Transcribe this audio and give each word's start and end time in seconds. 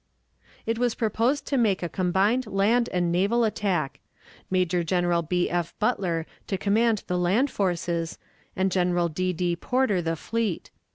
It 0.65 0.79
was 0.79 0.95
proposed 0.95 1.45
to 1.45 1.57
make 1.57 1.83
a 1.83 1.87
combined 1.87 2.47
land 2.47 2.89
and 2.91 3.11
naval 3.11 3.43
attack 3.43 3.99
Major 4.49 4.83
General 4.83 5.21
B. 5.21 5.47
F, 5.47 5.75
Butler 5.77 6.25
to 6.47 6.57
command 6.57 7.03
the 7.05 7.19
land 7.19 7.51
forces, 7.51 8.17
and 8.55 8.75
Admiral 8.75 9.09
D. 9.09 9.31
D. 9.31 9.55
Porter 9.55 10.01
the 10.01 10.15
fleet. 10.15 10.71